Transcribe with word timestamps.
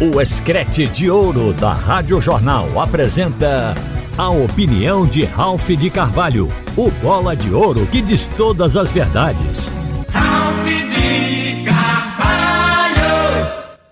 O 0.00 0.20
Escrete 0.20 0.88
de 0.88 1.08
Ouro 1.08 1.52
da 1.52 1.72
Rádio 1.72 2.20
Jornal 2.20 2.80
apresenta 2.80 3.76
a 4.18 4.28
opinião 4.28 5.06
de 5.06 5.24
Ralph 5.24 5.68
de 5.68 5.88
Carvalho, 5.88 6.48
o 6.76 6.90
bola 6.90 7.36
de 7.36 7.52
ouro 7.52 7.86
que 7.86 8.02
diz 8.02 8.26
todas 8.26 8.76
as 8.76 8.90
verdades. 8.90 9.70
Ralph 10.10 10.66
de 10.66 11.64
Carvalho! 11.64 12.96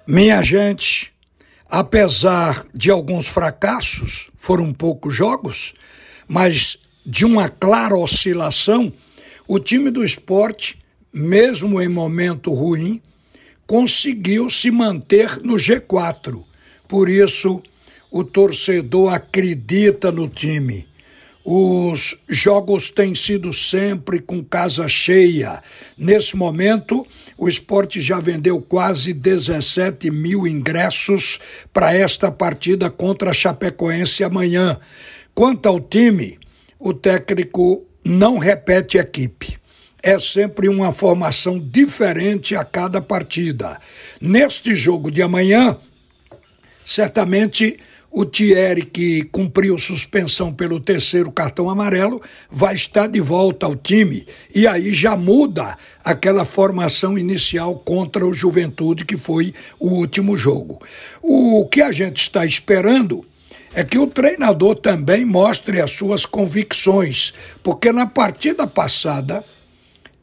Minha 0.05 0.43
gente, 0.43 1.13
apesar 1.71 2.67
de 2.75 2.91
alguns 2.91 3.29
fracassos, 3.29 4.29
foram 4.35 4.73
poucos 4.73 5.15
jogos, 5.15 5.73
mas 6.27 6.79
de 7.07 7.25
uma 7.25 7.49
clara 7.49 7.97
oscilação, 7.97 8.93
o 9.47 9.61
time 9.61 9.89
do 9.89 10.05
esporte, 10.05 10.77
mesmo 11.13 11.81
em 11.81 11.89
momento 11.89 12.53
ruim, 12.53 13.01
conseguiu 13.67 14.51
se 14.51 14.71
manter 14.71 15.39
no 15.43 15.55
G4. 15.55 16.45
Por 16.89 17.09
isso, 17.09 17.63
o 18.11 18.23
torcedor 18.23 19.15
acredita 19.15 20.13
no 20.13 20.29
time. 20.29 20.87
Os 21.45 22.19
jogos 22.29 22.89
têm 22.89 23.15
sido 23.17 23.53
sempre 23.53 24.21
com 24.21 24.45
casa 24.45 24.87
cheia. 24.87 25.61
Nesse 25.99 26.37
momento, 26.37 27.05
o 27.37 27.49
esporte 27.49 28.01
já 28.01 28.21
vendeu 28.21 28.61
quase 28.61 29.13
17 29.13 30.09
mil 30.11 30.47
ingressos 30.47 31.41
para 31.73 31.93
esta 31.93 32.31
partida 32.31 32.89
contra 32.91 33.31
a 33.31 33.35
Chapecoense 33.35 34.23
amanhã. 34.23 34.79
Quanto 35.35 35.67
ao 35.67 35.81
time, 35.81 36.39
o 36.79 36.95
técnico 36.95 37.85
não 38.05 38.39
repete 38.39 38.99
equipe 38.99 39.62
é 40.03 40.19
sempre 40.19 40.69
uma 40.69 40.93
formação 40.93 41.59
diferente 41.59 42.57
a 42.57 42.65
cada 42.65 43.01
partida. 43.01 43.79
Neste 44.21 44.75
jogo 44.75 45.11
de 45.11 45.23
amanhã, 45.23 45.79
certamente 46.85 47.79
o 48.11 48.27
Thierry, 48.27 48.85
que 48.85 49.23
cumpriu 49.25 49.79
suspensão 49.79 50.53
pelo 50.53 50.79
terceiro 50.79 51.33
cartão 51.33 51.71
amarelo, 51.71 52.21
vai 52.51 52.75
estar 52.75 53.07
de 53.07 53.21
volta 53.21 53.65
ao 53.65 53.75
time. 53.75 54.27
E 54.55 54.67
aí 54.67 54.93
já 54.93 55.17
muda 55.17 55.79
aquela 56.05 56.45
formação 56.45 57.17
inicial 57.17 57.75
contra 57.77 58.27
o 58.27 58.35
Juventude, 58.35 59.07
que 59.07 59.17
foi 59.17 59.55
o 59.81 59.89
último 59.89 60.37
jogo. 60.37 60.83
O 61.23 61.67
que 61.67 61.81
a 61.81 61.91
gente 61.91 62.21
está 62.21 62.45
esperando 62.45 63.25
é 63.73 63.83
que 63.83 63.97
o 63.97 64.07
treinador 64.07 64.75
também 64.75 65.25
mostre 65.25 65.81
as 65.81 65.93
suas 65.93 66.27
convicções, 66.27 67.33
porque 67.63 67.91
na 67.91 68.07
partida 68.07 68.67
passada 68.67 69.43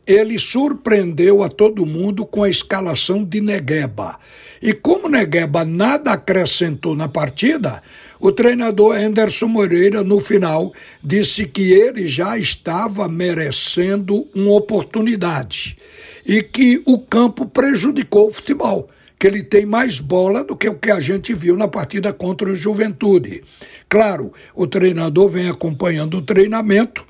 ele 0.05 0.39
surpreendeu 0.39 1.43
a 1.43 1.49
todo 1.49 1.85
mundo 1.85 2.25
com 2.25 2.43
a 2.43 2.49
escalação 2.49 3.23
de 3.23 3.41
Negueba. 3.41 4.19
E 4.61 4.73
como 4.73 5.07
Negueba 5.07 5.63
nada 5.63 6.11
acrescentou 6.11 6.95
na 6.95 7.07
partida, 7.07 7.81
o 8.19 8.31
treinador 8.31 8.95
Anderson 8.95 9.47
Moreira, 9.47 10.03
no 10.03 10.19
final, 10.19 10.73
disse 11.03 11.45
que 11.45 11.71
ele 11.71 12.07
já 12.07 12.37
estava 12.37 13.07
merecendo 13.07 14.27
uma 14.35 14.51
oportunidade 14.51 15.77
e 16.25 16.43
que 16.43 16.81
o 16.85 16.99
campo 16.99 17.45
prejudicou 17.45 18.27
o 18.27 18.33
futebol 18.33 18.89
que 19.19 19.27
ele 19.27 19.43
tem 19.43 19.65
mais 19.65 19.99
bola 19.99 20.45
do 20.45 20.55
que 20.55 20.69
o 20.69 20.75
que 20.75 20.89
a 20.89 21.01
gente 21.01 21.33
viu 21.33 21.57
na 21.57 21.67
partida 21.67 22.13
contra 22.13 22.49
o 22.49 22.55
Juventude. 22.55 23.43
Claro, 23.89 24.31
o 24.55 24.65
treinador 24.65 25.27
vem 25.27 25.49
acompanhando 25.49 26.17
o 26.17 26.21
treinamento 26.21 27.05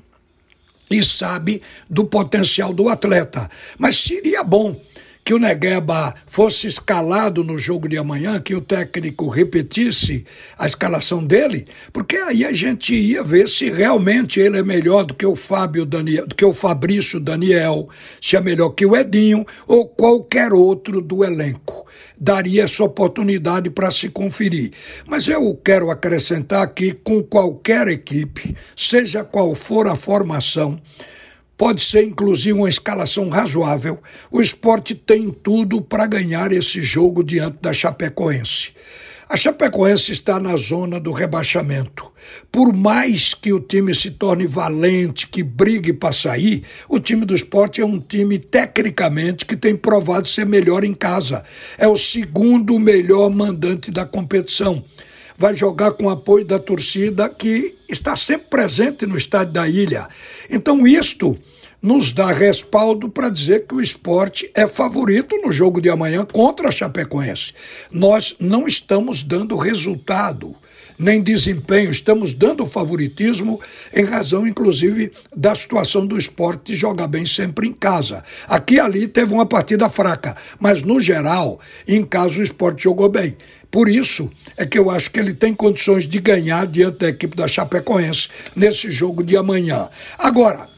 e 0.90 1.04
sabe 1.04 1.62
do 1.88 2.04
potencial 2.04 2.72
do 2.72 2.88
atleta. 2.88 3.48
Mas 3.78 3.96
seria 3.96 4.42
bom 4.42 4.80
que 5.24 5.34
o 5.34 5.38
Negueba 5.38 6.14
fosse 6.26 6.66
escalado 6.66 7.44
no 7.44 7.58
jogo 7.58 7.88
de 7.88 7.98
amanhã, 7.98 8.40
que 8.40 8.54
o 8.54 8.60
técnico 8.60 9.28
repetisse 9.28 10.24
a 10.58 10.66
escalação 10.66 11.24
dele, 11.24 11.66
porque 11.92 12.16
aí 12.16 12.44
a 12.44 12.52
gente 12.52 12.94
ia 12.94 13.22
ver 13.22 13.48
se 13.48 13.70
realmente 13.70 14.40
ele 14.40 14.58
é 14.58 14.62
melhor 14.62 15.04
do 15.04 15.14
que 15.14 15.26
o 15.26 15.36
Fábio 15.36 15.84
Daniel, 15.84 16.26
do 16.26 16.34
que 16.34 16.44
o 16.44 16.52
Fabrício 16.52 17.20
Daniel, 17.20 17.88
se 18.20 18.36
é 18.36 18.40
melhor 18.40 18.70
que 18.70 18.86
o 18.86 18.96
Edinho 18.96 19.44
ou 19.66 19.86
qualquer 19.86 20.52
outro 20.52 21.00
do 21.00 21.24
elenco. 21.24 21.86
Daria 22.18 22.64
essa 22.64 22.84
oportunidade 22.84 23.70
para 23.70 23.90
se 23.90 24.08
conferir. 24.08 24.72
Mas 25.06 25.26
eu 25.26 25.58
quero 25.64 25.90
acrescentar 25.90 26.74
que 26.74 26.92
com 26.92 27.22
qualquer 27.22 27.88
equipe, 27.88 28.54
seja 28.76 29.24
qual 29.24 29.54
for 29.54 29.88
a 29.88 29.96
formação, 29.96 30.80
pode 31.60 31.82
ser 31.82 32.04
inclusive 32.04 32.54
uma 32.54 32.70
escalação 32.70 33.28
razoável. 33.28 33.98
O 34.30 34.40
esporte 34.40 34.94
tem 34.94 35.28
tudo 35.30 35.82
para 35.82 36.06
ganhar 36.06 36.52
esse 36.52 36.82
jogo 36.82 37.22
diante 37.22 37.58
da 37.60 37.70
Chapecoense. 37.70 38.70
A 39.28 39.36
Chapecoense 39.36 40.10
está 40.10 40.40
na 40.40 40.56
zona 40.56 40.98
do 40.98 41.12
rebaixamento. 41.12 42.10
Por 42.50 42.72
mais 42.72 43.34
que 43.34 43.52
o 43.52 43.60
time 43.60 43.94
se 43.94 44.12
torne 44.12 44.46
valente, 44.46 45.26
que 45.26 45.42
brigue 45.42 45.92
para 45.92 46.14
sair, 46.14 46.62
o 46.88 46.98
time 46.98 47.26
do 47.26 47.34
esporte 47.34 47.82
é 47.82 47.84
um 47.84 48.00
time, 48.00 48.38
tecnicamente, 48.38 49.44
que 49.44 49.54
tem 49.54 49.76
provado 49.76 50.26
ser 50.26 50.46
melhor 50.46 50.82
em 50.82 50.94
casa. 50.94 51.44
É 51.76 51.86
o 51.86 51.98
segundo 51.98 52.78
melhor 52.78 53.28
mandante 53.28 53.90
da 53.90 54.06
competição 54.06 54.82
vai 55.40 55.56
jogar 55.56 55.92
com 55.92 56.10
apoio 56.10 56.44
da 56.44 56.58
torcida 56.58 57.26
que 57.26 57.74
está 57.92 58.16
sempre 58.16 58.48
presente 58.48 59.06
no 59.06 59.16
estádio 59.16 59.52
da 59.52 59.68
Ilha. 59.68 60.08
Então, 60.48 60.86
isto 60.86 61.38
nos 61.82 62.12
dá 62.12 62.30
respaldo 62.30 63.08
para 63.08 63.30
dizer 63.30 63.66
que 63.66 63.74
o 63.74 63.80
esporte 63.80 64.50
é 64.54 64.66
favorito 64.68 65.36
no 65.38 65.50
jogo 65.50 65.80
de 65.80 65.88
amanhã 65.88 66.26
contra 66.26 66.68
a 66.68 66.70
Chapecoense. 66.70 67.54
Nós 67.90 68.36
não 68.38 68.68
estamos 68.68 69.22
dando 69.22 69.56
resultado, 69.56 70.54
nem 70.98 71.22
desempenho, 71.22 71.90
estamos 71.90 72.34
dando 72.34 72.66
favoritismo 72.66 73.58
em 73.94 74.04
razão, 74.04 74.46
inclusive, 74.46 75.10
da 75.34 75.54
situação 75.54 76.06
do 76.06 76.18
esporte 76.18 76.74
jogar 76.74 77.06
bem 77.06 77.24
sempre 77.24 77.66
em 77.66 77.72
casa. 77.72 78.22
Aqui 78.46 78.74
e 78.74 78.80
ali 78.80 79.08
teve 79.08 79.32
uma 79.32 79.46
partida 79.46 79.88
fraca, 79.88 80.36
mas 80.58 80.82
no 80.82 81.00
geral, 81.00 81.58
em 81.88 82.04
casa, 82.04 82.40
o 82.40 82.44
esporte 82.44 82.82
jogou 82.84 83.08
bem. 83.08 83.36
Por 83.70 83.88
isso 83.88 84.28
é 84.56 84.66
que 84.66 84.76
eu 84.76 84.90
acho 84.90 85.10
que 85.10 85.18
ele 85.18 85.32
tem 85.32 85.54
condições 85.54 86.06
de 86.06 86.18
ganhar 86.18 86.66
diante 86.66 86.98
da 86.98 87.08
equipe 87.08 87.36
da 87.36 87.46
Chapecoense 87.80 88.28
nesse 88.54 88.90
jogo 88.90 89.22
de 89.22 89.36
amanhã. 89.36 89.88
Agora, 90.18 90.68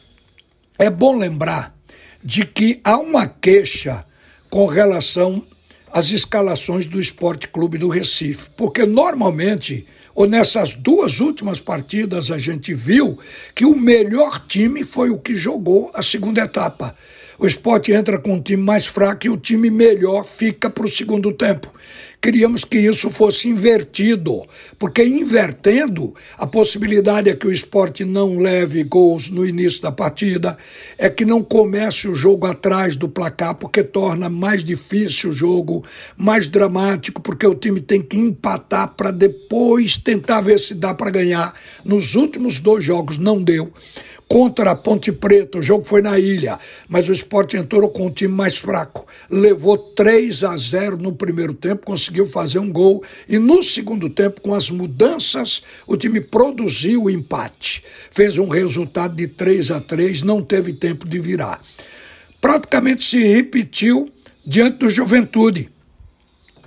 é 0.78 0.88
bom 0.88 1.16
lembrar 1.16 1.74
de 2.22 2.46
que 2.46 2.80
há 2.84 2.98
uma 2.98 3.26
queixa 3.26 4.04
com 4.48 4.66
relação 4.66 5.44
às 5.92 6.10
escalações 6.10 6.86
do 6.86 7.00
Esporte 7.00 7.48
Clube 7.48 7.76
do 7.76 7.88
Recife, 7.88 8.48
porque 8.56 8.86
normalmente, 8.86 9.86
ou 10.14 10.26
nessas 10.26 10.74
duas 10.74 11.20
últimas 11.20 11.60
partidas, 11.60 12.30
a 12.30 12.38
gente 12.38 12.72
viu 12.72 13.18
que 13.54 13.64
o 13.66 13.76
melhor 13.76 14.46
time 14.46 14.84
foi 14.84 15.10
o 15.10 15.18
que 15.18 15.36
jogou 15.36 15.90
a 15.92 16.02
segunda 16.02 16.40
etapa. 16.40 16.96
O 17.38 17.46
esporte 17.46 17.92
entra 17.92 18.18
com 18.18 18.34
um 18.34 18.40
time 18.40 18.62
mais 18.62 18.86
fraco 18.86 19.26
e 19.26 19.30
o 19.30 19.36
time 19.36 19.70
melhor 19.70 20.24
fica 20.24 20.68
para 20.68 20.84
o 20.84 20.88
segundo 20.88 21.32
tempo. 21.32 21.72
Queríamos 22.20 22.64
que 22.64 22.78
isso 22.78 23.10
fosse 23.10 23.48
invertido, 23.48 24.44
porque 24.78 25.04
invertendo, 25.04 26.14
a 26.38 26.46
possibilidade 26.46 27.28
é 27.28 27.34
que 27.34 27.48
o 27.48 27.52
esporte 27.52 28.04
não 28.04 28.38
leve 28.38 28.84
gols 28.84 29.28
no 29.28 29.44
início 29.44 29.82
da 29.82 29.90
partida, 29.90 30.56
é 30.96 31.10
que 31.10 31.24
não 31.24 31.42
comece 31.42 32.06
o 32.06 32.14
jogo 32.14 32.46
atrás 32.46 32.96
do 32.96 33.08
placar, 33.08 33.56
porque 33.56 33.82
torna 33.82 34.28
mais 34.28 34.64
difícil 34.64 35.30
o 35.30 35.32
jogo, 35.32 35.84
mais 36.16 36.46
dramático, 36.46 37.20
porque 37.20 37.44
o 37.44 37.56
time 37.56 37.80
tem 37.80 38.00
que 38.00 38.16
empatar 38.16 38.94
para 38.94 39.10
depois 39.10 39.96
tentar 39.96 40.42
ver 40.42 40.60
se 40.60 40.74
dá 40.74 40.94
para 40.94 41.10
ganhar. 41.10 41.52
Nos 41.84 42.14
últimos 42.14 42.60
dois 42.60 42.84
jogos 42.84 43.18
não 43.18 43.42
deu 43.42 43.72
contra 44.32 44.70
a 44.70 44.74
Ponte 44.74 45.12
Preta. 45.12 45.58
O 45.58 45.62
jogo 45.62 45.84
foi 45.84 46.00
na 46.00 46.18
ilha, 46.18 46.58
mas 46.88 47.06
o 47.06 47.12
esporte 47.12 47.54
entrou 47.54 47.90
com 47.90 48.06
um 48.06 48.10
time 48.10 48.32
mais 48.32 48.56
fraco. 48.56 49.06
Levou 49.28 49.76
3 49.76 50.42
a 50.44 50.56
0 50.56 50.96
no 50.96 51.12
primeiro 51.12 51.52
tempo, 51.52 51.84
conseguiu 51.84 52.24
fazer 52.24 52.58
um 52.58 52.72
gol. 52.72 53.04
E 53.28 53.38
no 53.38 53.62
segundo 53.62 54.08
tempo, 54.08 54.40
com 54.40 54.54
as 54.54 54.70
mudanças, 54.70 55.62
o 55.86 55.98
time 55.98 56.18
produziu 56.18 57.02
o 57.02 57.10
empate. 57.10 57.84
Fez 58.10 58.38
um 58.38 58.48
resultado 58.48 59.14
de 59.14 59.28
3 59.28 59.70
a 59.70 59.80
3 59.80 60.22
não 60.22 60.40
teve 60.40 60.72
tempo 60.72 61.06
de 61.06 61.18
virar. 61.18 61.60
Praticamente 62.40 63.04
se 63.04 63.22
repetiu 63.22 64.10
diante 64.46 64.78
do 64.78 64.88
Juventude. 64.88 65.68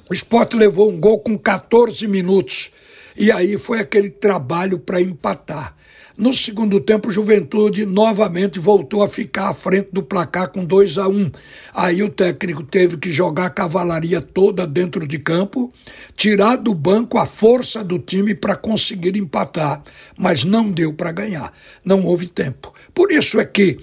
O 0.08 0.14
esporte 0.14 0.56
levou 0.56 0.92
um 0.92 1.00
gol 1.00 1.18
com 1.18 1.36
14 1.36 2.08
minutos. 2.08 2.72
E 3.18 3.32
aí 3.32 3.58
foi 3.58 3.80
aquele 3.80 4.12
trabalho 4.12 4.78
para 4.78 5.02
empatar. 5.02 5.76
No 6.18 6.34
segundo 6.34 6.80
tempo, 6.80 7.10
o 7.10 7.12
Juventude 7.12 7.86
novamente 7.86 8.58
voltou 8.58 9.04
a 9.04 9.08
ficar 9.08 9.50
à 9.50 9.54
frente 9.54 9.90
do 9.92 10.02
placar 10.02 10.48
com 10.50 10.64
2 10.64 10.98
a 10.98 11.10
1 11.10 11.12
um. 11.12 11.32
Aí 11.74 12.02
o 12.02 12.10
técnico 12.10 12.64
teve 12.64 12.96
que 12.96 13.12
jogar 13.12 13.48
a 13.48 13.50
cavalaria 13.50 14.22
toda 14.22 14.66
dentro 14.66 15.06
de 15.06 15.20
campo, 15.20 15.74
tirar 16.16 16.56
do 16.56 16.74
banco 16.74 17.18
a 17.18 17.26
força 17.26 17.84
do 17.84 18.00
time 18.00 18.34
para 18.34 18.56
conseguir 18.56 19.18
empatar, 19.18 19.84
mas 20.18 20.46
não 20.46 20.72
deu 20.72 20.94
para 20.94 21.12
ganhar. 21.12 21.52
Não 21.84 22.06
houve 22.06 22.30
tempo. 22.30 22.74
Por 22.94 23.12
isso 23.12 23.38
é 23.38 23.44
que 23.44 23.78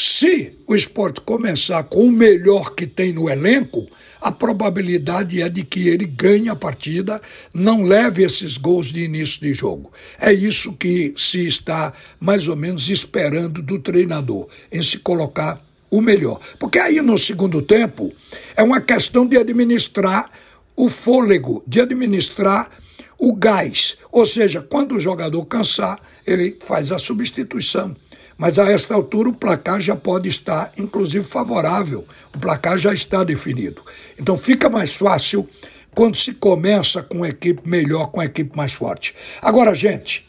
Se 0.00 0.52
o 0.64 0.76
esporte 0.76 1.20
começar 1.20 1.82
com 1.82 2.04
o 2.04 2.12
melhor 2.12 2.76
que 2.76 2.86
tem 2.86 3.12
no 3.12 3.28
elenco, 3.28 3.88
a 4.20 4.30
probabilidade 4.30 5.42
é 5.42 5.48
de 5.48 5.64
que 5.64 5.88
ele 5.88 6.06
ganhe 6.06 6.48
a 6.48 6.54
partida, 6.54 7.20
não 7.52 7.82
leve 7.82 8.22
esses 8.22 8.56
gols 8.56 8.92
de 8.92 9.02
início 9.02 9.40
de 9.40 9.52
jogo. 9.52 9.92
É 10.20 10.32
isso 10.32 10.74
que 10.74 11.12
se 11.16 11.48
está 11.48 11.92
mais 12.20 12.46
ou 12.46 12.54
menos 12.54 12.88
esperando 12.88 13.60
do 13.60 13.80
treinador, 13.80 14.46
em 14.70 14.80
se 14.84 14.98
colocar 14.98 15.60
o 15.90 16.00
melhor. 16.00 16.38
Porque 16.60 16.78
aí 16.78 17.02
no 17.02 17.18
segundo 17.18 17.60
tempo 17.60 18.12
é 18.56 18.62
uma 18.62 18.80
questão 18.80 19.26
de 19.26 19.36
administrar 19.36 20.30
o 20.76 20.88
fôlego, 20.88 21.64
de 21.66 21.80
administrar 21.80 22.70
o 23.18 23.34
gás. 23.34 23.98
Ou 24.12 24.24
seja, 24.24 24.62
quando 24.62 24.94
o 24.94 25.00
jogador 25.00 25.44
cansar, 25.46 26.00
ele 26.24 26.56
faz 26.60 26.92
a 26.92 26.98
substituição. 26.98 27.96
Mas 28.38 28.56
a 28.56 28.70
esta 28.70 28.94
altura 28.94 29.28
o 29.30 29.34
placar 29.34 29.80
já 29.80 29.96
pode 29.96 30.28
estar, 30.28 30.72
inclusive, 30.78 31.24
favorável. 31.26 32.06
O 32.32 32.38
placar 32.38 32.78
já 32.78 32.94
está 32.94 33.24
definido. 33.24 33.82
Então 34.16 34.36
fica 34.36 34.70
mais 34.70 34.94
fácil 34.94 35.48
quando 35.92 36.16
se 36.16 36.32
começa 36.32 37.02
com 37.02 37.16
uma 37.16 37.28
equipe 37.28 37.68
melhor, 37.68 38.06
com 38.06 38.18
uma 38.18 38.26
equipe 38.26 38.56
mais 38.56 38.72
forte. 38.72 39.12
Agora, 39.42 39.74
gente, 39.74 40.24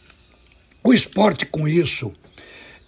o 0.83 0.91
esporte 0.91 1.45
com 1.45 1.67
isso 1.67 2.11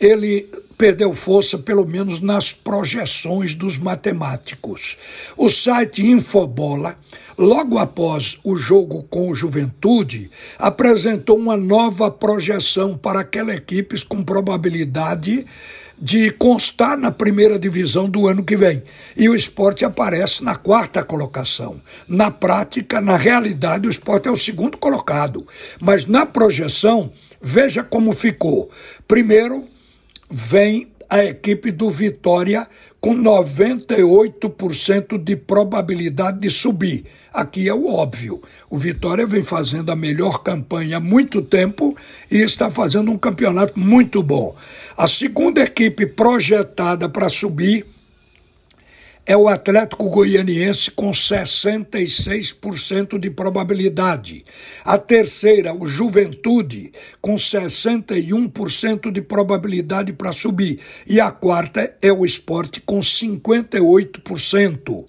ele 0.02 0.50
perdeu 0.82 1.14
força, 1.14 1.60
pelo 1.60 1.86
menos 1.86 2.20
nas 2.20 2.52
projeções 2.52 3.54
dos 3.54 3.78
matemáticos. 3.78 4.98
O 5.38 5.48
site 5.48 6.04
Infobola, 6.04 6.98
logo 7.38 7.78
após 7.78 8.40
o 8.44 8.58
jogo 8.58 9.04
com 9.04 9.30
o 9.30 9.36
Juventude, 9.36 10.32
apresentou 10.58 11.38
uma 11.38 11.56
nova 11.56 12.10
projeção 12.10 12.98
para 12.98 13.20
aquela 13.20 13.54
equipe 13.54 14.04
com 14.08 14.24
probabilidade 14.24 15.46
de 16.02 16.32
constar 16.32 16.98
na 16.98 17.12
primeira 17.12 17.60
divisão 17.60 18.10
do 18.10 18.28
ano 18.28 18.44
que 18.44 18.58
vem. 18.58 18.82
E 19.16 19.30
o 19.30 19.36
esporte 19.36 19.86
aparece 19.86 20.44
na 20.44 20.56
quarta 20.56 21.04
colocação. 21.04 21.80
Na 22.08 22.32
prática, 22.32 23.00
na 23.00 23.18
realidade, 23.18 23.88
o 23.88 23.92
esporte 23.92 24.28
é 24.28 24.32
o 24.32 24.36
segundo 24.36 24.80
colocado. 24.80 25.46
Mas 25.80 26.08
na 26.08 26.26
projeção, 26.26 27.14
veja 27.40 27.84
como 27.84 28.14
ficou. 28.14 28.72
Primeiro, 29.08 29.70
vem 30.32 30.92
a 31.12 31.24
equipe 31.26 31.72
do 31.72 31.92
Vitória 31.92 32.66
com 33.02 33.14
98% 33.14 35.22
de 35.22 35.36
probabilidade 35.36 36.40
de 36.40 36.50
subir. 36.50 37.04
Aqui 37.34 37.68
é 37.68 37.74
o 37.74 37.88
óbvio. 37.88 38.42
O 38.70 38.78
Vitória 38.78 39.28
vem 39.28 39.44
fazendo 39.44 39.92
a 39.92 39.96
melhor 39.96 40.42
campanha 40.42 40.98
há 40.98 41.02
muito 41.02 41.42
tempo 41.42 41.98
e 42.32 42.38
está 42.38 42.72
fazendo 42.72 43.12
um 43.12 43.18
campeonato 43.18 43.78
muito 43.78 44.24
bom. 44.24 44.56
A 44.96 45.06
segunda 45.06 45.62
equipe 45.62 46.06
projetada 46.06 47.10
para 47.10 47.28
subir 47.28 47.86
é 49.26 49.36
o 49.38 49.48
Atlético 49.48 50.10
Goianiense 50.10 50.92
com 50.92 51.12
66% 51.12 53.18
de 53.20 53.30
probabilidade. 53.30 54.44
A 54.84 54.98
terceira, 54.98 55.72
o 55.74 55.86
Juventude, 55.86 56.92
com 57.22 57.36
61% 57.36 59.12
de 59.12 59.22
probabilidade 59.22 60.12
para 60.14 60.32
subir. 60.32 60.80
E 61.06 61.20
a 61.20 61.30
quarta 61.32 61.96
é 62.02 62.12
o 62.12 62.26
Esporte 62.26 62.82
com 62.82 63.00
58%. 63.00 65.06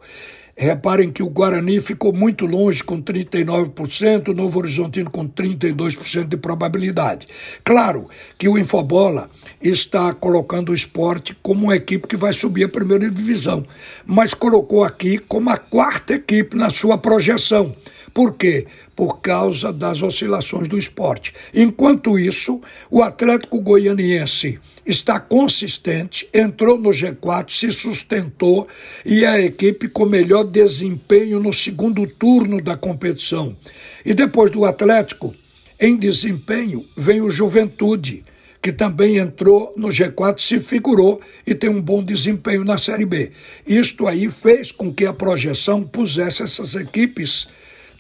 Reparem 0.63 1.11
que 1.11 1.25
o 1.25 1.29
Guarani 1.29 1.81
ficou 1.81 2.13
muito 2.13 2.47
longe 2.47 2.85
com 2.85 3.03
39%, 3.03 4.29
o 4.29 4.33
Novo 4.33 4.61
Horizontino 4.61 5.11
com 5.11 5.29
32% 5.29 6.29
de 6.29 6.37
probabilidade. 6.37 7.27
Claro 7.65 8.09
que 8.39 8.49
o 8.49 8.57
Infobola 8.57 9.29
está 9.61 10.15
colocando 10.15 10.71
o 10.71 10.75
esporte 10.75 11.37
como 11.43 11.65
uma 11.65 11.75
equipe 11.75 12.07
que 12.07 12.17
vai 12.17 12.33
subir 12.33 12.63
a 12.63 12.69
primeira 12.69 13.11
divisão, 13.11 13.67
mas 14.07 14.35
colocou 14.35 14.85
aqui 14.85 15.19
como 15.19 15.51
a 15.51 15.57
quarta 15.57 16.15
equipe 16.15 16.57
na 16.57 16.71
sua 16.71 16.97
projeção. 16.97 17.75
Por 18.15 18.35
quê? 18.35 18.69
Por 18.95 19.21
causa 19.21 19.73
das 19.73 20.03
oscilações 20.03 20.69
do 20.69 20.79
esporte. 20.79 21.33
Enquanto 21.55 22.19
isso, 22.19 22.61
o 22.91 23.03
Atlético 23.03 23.61
Goianiense 23.61 24.61
está 24.85 25.19
consistente, 25.19 26.29
entrou 26.35 26.79
no 26.79 26.91
G4, 26.91 27.51
se 27.51 27.73
sustentou 27.73 28.69
e 29.05 29.25
é 29.25 29.29
a 29.29 29.41
equipe 29.41 29.89
com 29.89 30.05
melhor 30.05 30.45
desempenho 30.45 31.41
no 31.41 31.53
segundo 31.53 32.07
turno 32.07 32.61
da 32.61 32.77
competição. 32.77 33.57
E 34.05 34.13
depois 34.13 34.51
do 34.51 34.65
Atlético, 34.65 35.35
em 35.81 35.97
desempenho, 35.97 36.87
vem 36.97 37.21
o 37.21 37.31
Juventude, 37.31 38.25
que 38.63 38.73
também 38.73 39.17
entrou 39.17 39.75
no 39.77 39.89
G4, 39.89 40.39
se 40.39 40.61
figurou 40.61 41.21
e 41.45 41.55
tem 41.55 41.69
um 41.69 41.83
bom 41.83 42.01
desempenho 42.01 42.65
na 42.65 42.79
Série 42.79 43.05
B. 43.05 43.33
Isto 43.67 44.07
aí 44.07 44.31
fez 44.31 44.71
com 44.71 44.95
que 44.95 45.05
a 45.05 45.13
projeção 45.13 45.83
pusesse 45.83 46.45
essas 46.45 46.77
equipes 46.77 47.49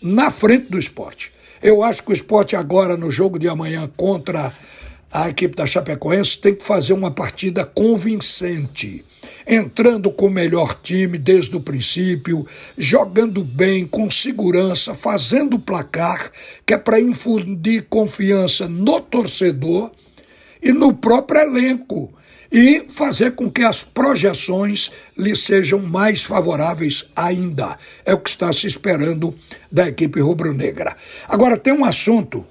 na 0.03 0.31
frente 0.31 0.67
do 0.67 0.79
esporte. 0.79 1.33
Eu 1.63 1.83
acho 1.83 2.03
que 2.03 2.11
o 2.11 2.15
esporte 2.15 2.57
agora, 2.57 2.97
no 2.97 3.11
jogo 3.11 3.39
de 3.39 3.49
amanhã 3.49 3.91
contra 3.97 4.53
a 5.13 5.29
equipe 5.29 5.55
da 5.55 5.67
Chapecoense, 5.67 6.39
tem 6.39 6.55
que 6.55 6.65
fazer 6.65 6.93
uma 6.93 7.11
partida 7.11 7.65
convincente. 7.65 9.05
Entrando 9.47 10.11
com 10.11 10.27
o 10.27 10.31
melhor 10.31 10.81
time 10.83 11.19
desde 11.19 11.57
o 11.57 11.61
princípio, 11.61 12.47
jogando 12.77 13.45
bem, 13.45 13.87
com 13.87 14.11
segurança, 14.11 14.95
fazendo 14.95 15.59
placar, 15.59 16.31
que 16.67 16.75
é 16.75 16.79
para 16.79 17.01
infundir 17.01 17.87
confiança 17.89 18.69
no 18.69 19.01
torcedor 19.01 19.93
e 20.61 20.73
no 20.73 20.95
próprio 20.95 21.43
elenco 21.43 22.13
e 22.53 22.85
fazer 22.87 23.33
com 23.33 23.51
que 23.51 23.63
as 23.63 23.83
projeções 23.83 24.91
lhe 25.17 25.35
sejam 25.35 25.79
mais 25.79 26.23
favoráveis 26.23 27.09
ainda. 27.17 27.79
É 28.05 28.13
o 28.13 28.21
que 28.21 28.29
está 28.29 28.53
se 28.53 28.67
esperando 28.67 29.35
da 29.71 29.89
equipe 29.89 30.21
rubro-negra. 30.21 30.95
Agora, 31.27 31.57
tem 31.57 31.73
um 31.73 31.85
assunto 31.85 32.45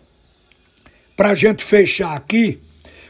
para 1.16 1.30
a 1.30 1.36
gente 1.36 1.64
fechar 1.64 2.16
aqui 2.16 2.60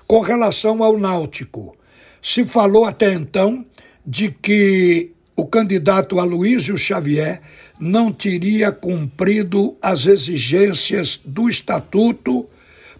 com 0.05 0.19
relação 0.19 0.83
ao 0.83 0.97
Náutico. 0.97 1.77
Se 2.21 2.43
falou 2.43 2.83
até 2.83 3.13
então 3.13 3.65
de 4.05 4.29
que 4.29 5.11
o 5.33 5.45
candidato 5.45 6.19
Aloísio 6.19 6.77
Xavier 6.77 7.41
não 7.79 8.11
teria 8.11 8.69
cumprido 8.69 9.77
as 9.81 10.05
exigências 10.05 11.21
do 11.23 11.47
estatuto 11.47 12.47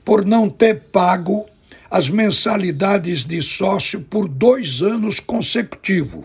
por 0.05 0.25
não 0.25 0.49
ter 0.49 0.79
pago 0.91 1.45
as 1.91 2.09
mensalidades 2.09 3.25
de 3.25 3.41
sócio 3.41 3.99
por 3.99 4.29
dois 4.29 4.81
anos 4.81 5.19
consecutivos. 5.19 6.23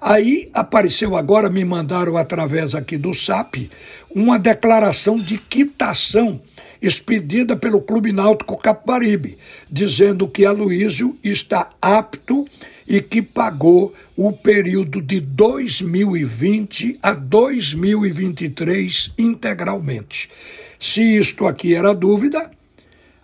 Aí 0.00 0.48
apareceu 0.54 1.16
agora, 1.16 1.50
me 1.50 1.64
mandaram 1.64 2.16
através 2.16 2.74
aqui 2.74 2.96
do 2.96 3.12
SAP, 3.12 3.70
uma 4.10 4.38
declaração 4.38 5.16
de 5.16 5.36
quitação 5.36 6.40
expedida 6.80 7.56
pelo 7.56 7.80
Clube 7.80 8.12
Náutico 8.12 8.56
Capibaribe, 8.56 9.36
dizendo 9.70 10.28
que 10.28 10.46
Aloísio 10.46 11.16
está 11.22 11.70
apto 11.80 12.46
e 12.86 13.00
que 13.00 13.20
pagou 13.20 13.92
o 14.16 14.32
período 14.32 15.02
de 15.02 15.20
2020 15.20 16.98
a 17.02 17.12
2023 17.12 19.12
integralmente. 19.18 20.30
Se 20.78 21.02
isto 21.02 21.46
aqui 21.46 21.74
era 21.74 21.94
dúvida, 21.94 22.50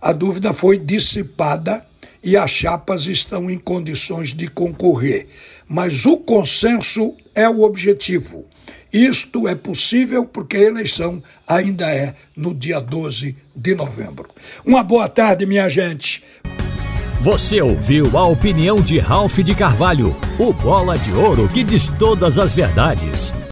a 0.02 0.12
dúvida 0.12 0.52
foi 0.52 0.76
dissipada 0.76 1.86
e 2.24 2.36
as 2.36 2.50
chapas 2.50 3.06
estão 3.06 3.48
em 3.48 3.56
condições 3.56 4.34
de 4.34 4.48
concorrer. 4.48 5.28
Mas 5.68 6.04
o 6.04 6.16
consenso 6.16 7.14
é 7.32 7.48
o 7.48 7.62
objetivo. 7.62 8.44
Isto 8.92 9.46
é 9.46 9.54
possível 9.54 10.26
porque 10.26 10.56
a 10.56 10.62
eleição 10.62 11.22
ainda 11.46 11.88
é 11.88 12.14
no 12.36 12.52
dia 12.52 12.80
12 12.80 13.36
de 13.54 13.74
novembro. 13.74 14.28
Uma 14.66 14.82
boa 14.82 15.08
tarde, 15.08 15.46
minha 15.46 15.68
gente. 15.68 16.22
Você 17.20 17.62
ouviu 17.62 18.18
a 18.18 18.26
opinião 18.26 18.80
de 18.80 18.98
Ralph 18.98 19.38
de 19.38 19.54
Carvalho, 19.54 20.14
o 20.38 20.52
bola 20.52 20.98
de 20.98 21.12
ouro 21.12 21.48
que 21.48 21.62
diz 21.62 21.88
todas 21.96 22.36
as 22.36 22.52
verdades. 22.52 23.32